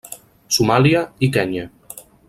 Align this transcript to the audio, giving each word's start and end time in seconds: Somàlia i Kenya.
Somàlia 0.55 1.03
i 1.27 1.31
Kenya. 1.37 1.71